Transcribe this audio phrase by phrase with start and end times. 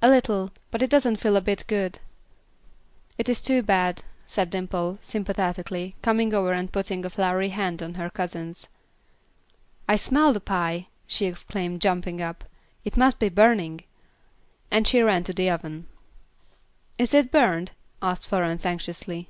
[0.00, 1.98] "A little; but it doesn't feel a bit good."
[3.18, 7.92] "It is too bad," said Dimple, sympathetically, coming over and putting a floury hand on
[7.92, 8.68] her cousin's.
[9.86, 12.42] "I smell the pie," she exclaimed, jumping up.
[12.86, 13.84] "It must be burning,"
[14.70, 15.88] and she ran to the oven.
[16.96, 19.28] "Is it burned?" asked Florence, anxiously.